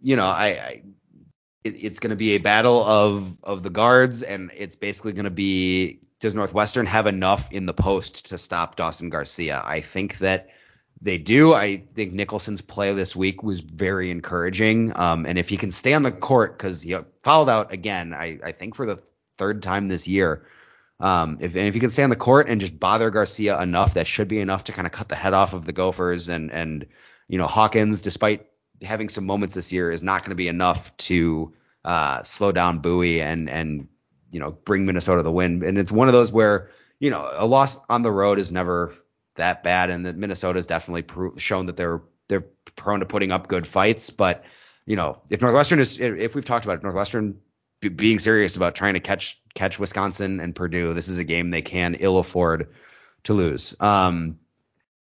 [0.00, 0.82] you know I, I
[1.64, 5.24] it, it's going to be a battle of of the guards, and it's basically going
[5.24, 9.62] to be does Northwestern have enough in the post to stop Dawson Garcia?
[9.64, 10.48] I think that
[11.00, 11.54] they do.
[11.54, 14.92] I think Nicholson's play this week was very encouraging.
[14.96, 18.38] Um, and if he can stay on the court, because he fouled out again, I,
[18.42, 19.00] I think for the
[19.36, 20.46] third time this year.
[21.00, 23.94] Um, if and if he can stay on the court and just bother Garcia enough,
[23.94, 26.28] that should be enough to kind of cut the head off of the Gophers.
[26.28, 26.86] And and
[27.28, 28.46] you know Hawkins, despite
[28.82, 31.54] having some moments this year, is not going to be enough to
[31.84, 33.88] uh, slow down Buie and and
[34.30, 35.62] you know bring Minnesota the win.
[35.64, 38.92] And it's one of those where you know a loss on the road is never
[39.36, 41.04] that bad, and that Minnesota's definitely
[41.38, 42.44] shown that they're they're
[42.76, 44.10] prone to putting up good fights.
[44.10, 44.44] But
[44.86, 47.38] you know, if Northwestern is, if we've talked about it, Northwestern
[47.80, 51.50] b- being serious about trying to catch catch Wisconsin and Purdue, this is a game
[51.50, 52.74] they can ill afford
[53.24, 53.74] to lose.
[53.80, 54.38] Um,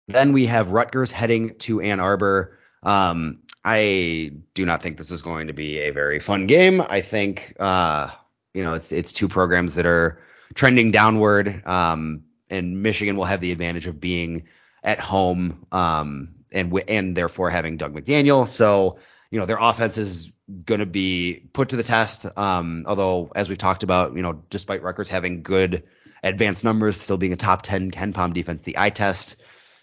[0.08, 2.58] then we have Rutgers heading to Ann Arbor.
[2.82, 6.82] Um, I do not think this is going to be a very fun game.
[6.82, 8.10] I think uh,
[8.55, 10.20] you know it's it's two programs that are
[10.55, 11.66] trending downward.
[11.66, 14.44] Um, and Michigan will have the advantage of being
[14.82, 18.46] at home um, and and therefore having Dug McDaniel.
[18.46, 18.98] So
[19.30, 20.30] you know their offense is
[20.64, 22.26] going to be put to the test.
[22.36, 25.84] Um, although as we talked about, you know, despite Rutgers having good
[26.22, 29.36] advanced numbers, still being a top 10 KenPom defense, the eye test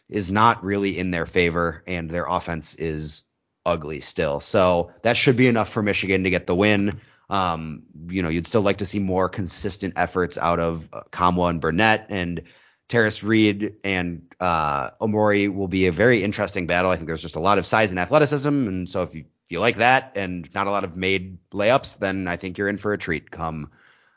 [0.10, 3.24] is not really in their favor, and their offense is
[3.66, 4.40] ugly still.
[4.40, 7.00] So that should be enough for Michigan to get the win.
[7.32, 11.50] Um, you know, you'd still like to see more consistent efforts out of uh, Nkamhoua
[11.50, 12.42] and Burnett and
[12.90, 16.92] Tarris Reed and uh, Omoruyi will be a very interesting battle.
[16.92, 19.52] I think there's just a lot of size and athleticism, and so if you if
[19.52, 22.78] you like that and not a lot of made layups, then I think you're in
[22.78, 23.72] for a treat come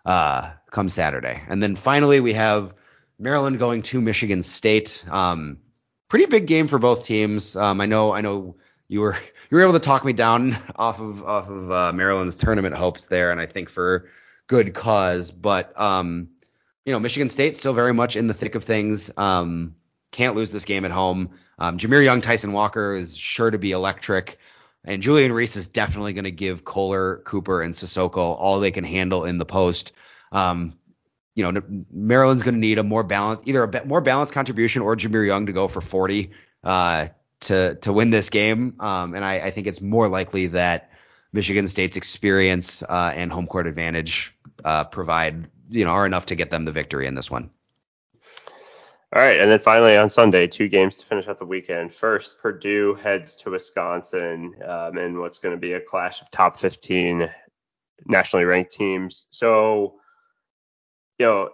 [0.05, 1.41] uh, come Saturday.
[1.47, 2.75] And then finally we have
[3.19, 5.05] Maryland going to Michigan State.
[5.09, 5.59] Um,
[6.09, 7.55] pretty big game for both teams.
[7.55, 8.57] Um, I know I know
[8.89, 9.15] you were
[9.51, 13.07] you were able to talk me down off of off of uh, Maryland's tournament hopes
[13.07, 14.09] there, and I think for
[14.47, 15.31] good cause.
[15.31, 16.29] But um,
[16.85, 19.11] you know, Michigan State still very much in the thick of things.
[19.17, 19.77] Um,
[20.11, 21.31] can't lose this game at home.
[21.59, 24.39] Um, Jahmir Young, Tyson Walker is sure to be electric.
[24.85, 28.85] And Julian Reese is definitely going to give Kohler, Cooper, and Sissoko all they can
[28.85, 29.93] handle in the post.
[30.31, 30.79] Um,
[31.35, 34.95] you know, Maryland's going to need a more balanced, either a more balanced contribution or
[34.95, 36.31] Jahmir Young to go for 40
[36.63, 37.09] uh,
[37.45, 38.77] to to win this game.
[38.81, 40.91] Um, and I, I, think it's more likely that
[41.33, 46.35] Michigan State's experience uh, and home court advantage uh, provide you know are enough to
[46.35, 47.51] get them the victory in this one.
[49.15, 51.95] All right, and then finally on Sunday, two games to finish out the weekend.
[51.95, 56.59] First, Purdue heads to Wisconsin um, in what's going to be a clash of top
[56.59, 57.31] 15
[58.07, 59.27] nationally ranked teams.
[59.31, 60.01] So,
[61.19, 61.51] you know,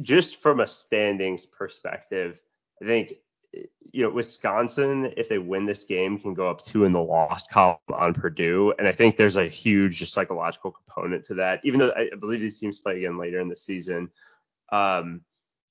[0.00, 2.40] just from a standings perspective,
[2.82, 3.14] I think
[3.52, 7.50] you know Wisconsin, if they win this game, can go up two in the lost
[7.50, 11.60] column on Purdue, and I think there's a huge psychological component to that.
[11.64, 14.10] Even though I believe these teams play again later in the season,
[14.70, 15.22] um,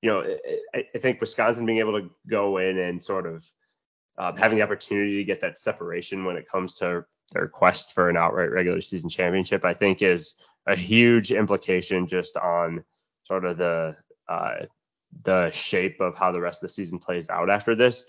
[0.01, 0.37] you know,
[0.73, 3.45] I, I, think Wisconsin being able to go in and sort of
[4.17, 8.09] um, having the opportunity to get that separation when it comes to their quest for
[8.09, 12.83] an outright regular season championship, I think is a huge implication just on
[13.23, 13.95] sort of the
[14.27, 14.65] uh,
[15.23, 18.03] the shape of how the rest of the season plays out after this.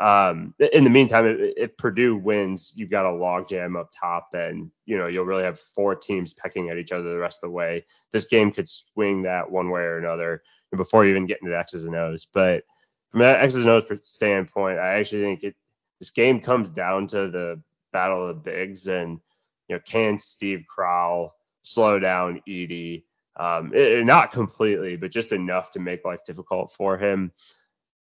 [0.00, 4.70] Um, in the meantime, if, if Purdue wins, you've got a logjam up top, and
[4.86, 7.54] you know you'll really have four teams pecking at each other the rest of the
[7.54, 7.84] way.
[8.10, 10.42] This game could swing that one way or another
[10.76, 12.26] before you even get into the X's and O's.
[12.32, 12.64] But
[13.10, 15.54] from an X's and O's standpoint, I actually think it,
[15.98, 17.60] this game comes down to the
[17.92, 19.20] battle of the bigs, and
[19.68, 23.04] you know can Steve Crowl slow down Edey?
[23.36, 27.32] Um, it, not completely, but just enough to make life difficult for him.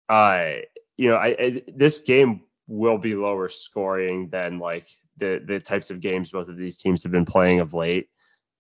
[0.09, 0.53] Uh,
[0.95, 4.88] you know, I, I, this game will be lower scoring than like
[5.18, 8.09] the the types of games both of these teams have been playing of late.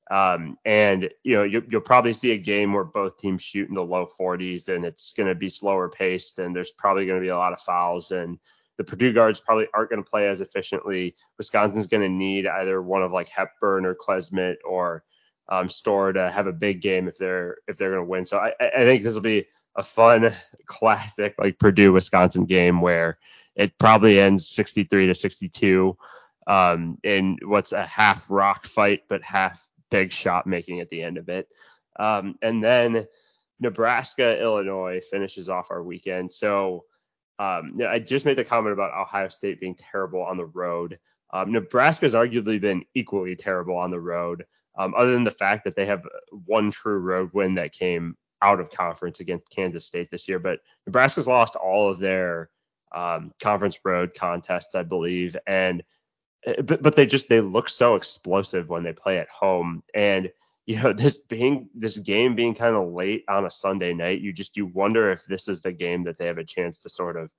[0.09, 3.75] Um, and you know, you, will probably see a game where both teams shoot in
[3.75, 7.25] the low 40s, and it's going to be slower paced, and there's probably going to
[7.25, 8.39] be a lot of fouls, and
[8.77, 11.15] the Purdue guards probably aren't going to play as efficiently.
[11.37, 15.03] Wisconsin's going to need either one of like Hepburn or Klesmit or
[15.49, 18.25] um, Storr to have a big game if they're if they're going to win.
[18.25, 20.31] So I, I think this will be a fun
[20.65, 23.17] classic like Purdue Wisconsin game where
[23.55, 25.97] it probably ends 63 to 62
[26.45, 31.17] um, in what's a half rock fight but half big shot making at the end
[31.17, 31.47] of it.
[31.99, 33.07] Um, and then
[33.59, 36.33] Nebraska Illinois finishes off our weekend.
[36.33, 36.85] So
[37.39, 40.99] um, I just made the comment about Ohio State being terrible on the road.
[41.33, 44.45] Um, Nebraska's arguably been equally terrible on the road,
[44.77, 46.03] um, other than the fact that they have
[46.45, 50.39] one true road win that came out of conference against Kansas State this year.
[50.39, 52.49] But Nebraska's lost all of their
[52.93, 55.83] um, conference road contests, I believe, and
[56.45, 59.83] eh, but, but they just they look so explosive when they play at home.
[59.93, 60.31] And
[60.65, 64.31] you know this being this game being kind of late on a Sunday night, you
[64.31, 67.17] just you wonder if this is the game that they have a chance to sort
[67.17, 67.29] of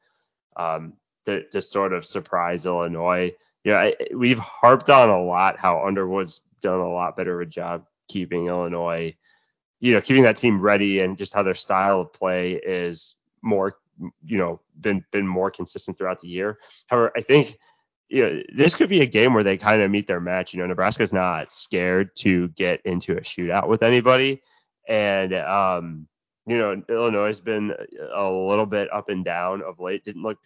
[0.56, 0.94] um,
[1.26, 3.32] to, to sort of surprise Illinois.
[3.64, 7.46] You know, I, we've harped on a lot how Underwood's done a lot better of
[7.46, 9.14] a job keeping Illinois,
[9.80, 13.76] you know, keeping that team ready and just how their style of play is more,
[14.24, 16.58] you know, been been more consistent throughout the year.
[16.88, 17.58] However, I think
[18.08, 20.54] you know, this could be a game where they kind of meet their match.
[20.54, 24.40] You know, Nebraska's not scared to get into a shootout with anybody.
[24.88, 26.08] And, um,
[26.46, 27.74] you know, Illinois has been
[28.14, 30.04] a little bit up and down of late.
[30.04, 30.38] Didn't look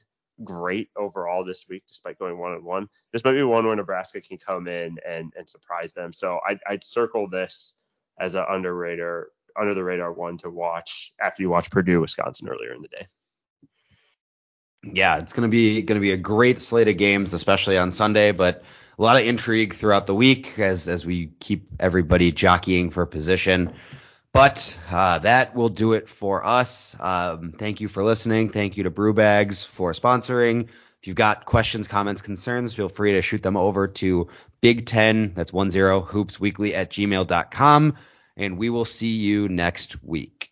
[0.45, 2.89] great overall this week, despite going one on one.
[3.13, 6.13] This might be one where Nebraska can come in and, and surprise them.
[6.13, 7.75] So I'd, I'd circle this
[8.19, 9.25] as an underrated,
[9.59, 13.07] under the radar one to watch after you watch Purdue, Wisconsin earlier in the day.
[14.85, 18.65] Yeah, it's gonna be gonna be a great slate of games, especially on Sunday, but
[18.99, 23.73] a lot of intrigue throughout the week as as we keep everybody jockeying for position.
[24.33, 26.97] But uh, that will do it for us.
[26.99, 28.49] Um, thank you for listening.
[28.49, 30.69] Thank you to Brew Bags for sponsoring.
[31.01, 34.29] If you've got questions, comments, concerns, feel free to shoot them over to
[34.61, 37.97] Big Ten, that's one zero hoops weekly at gmail.com.
[38.37, 40.52] And we will see you next week.